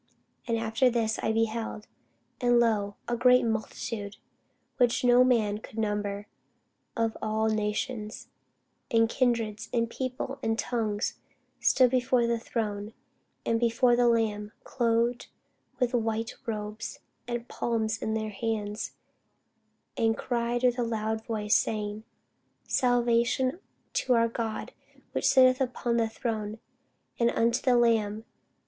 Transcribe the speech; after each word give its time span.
After 0.47 0.89
this 0.89 1.19
I 1.19 1.31
beheld, 1.31 1.85
and, 2.41 2.59
lo, 2.59 2.95
a 3.07 3.15
great 3.15 3.45
multitude, 3.45 4.17
which 4.77 5.03
no 5.03 5.23
man 5.23 5.59
could 5.59 5.77
number, 5.77 6.25
of 6.97 7.15
all 7.21 7.49
nations, 7.51 8.27
and 8.89 9.07
kindreds, 9.07 9.69
and 9.71 9.87
people, 9.87 10.39
and 10.41 10.57
tongues, 10.57 11.19
stood 11.59 11.91
before 11.91 12.25
the 12.25 12.39
throne, 12.39 12.93
and 13.45 13.59
before 13.59 13.95
the 13.95 14.07
Lamb, 14.07 14.51
clothed 14.63 15.27
with 15.79 15.93
white 15.93 16.33
robes, 16.47 17.01
and 17.27 17.47
palms 17.47 18.01
in 18.01 18.15
their 18.15 18.31
hands; 18.31 18.93
and 19.95 20.17
cried 20.17 20.63
with 20.63 20.79
a 20.79 20.83
loud 20.83 21.23
voice, 21.23 21.55
saying, 21.55 22.05
Salvation 22.67 23.59
to 23.93 24.13
our 24.15 24.27
God 24.27 24.71
which 25.11 25.25
sitteth 25.27 25.61
upon 25.61 25.97
the 25.97 26.09
throne, 26.09 26.57
and 27.19 27.29
unto 27.29 27.61
the 27.61 27.77
Lamb. 27.77 28.25